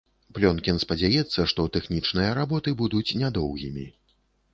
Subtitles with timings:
[0.35, 3.85] Плёнкін спадзяецца, што тэхнічныя работы будуць не доўгімі.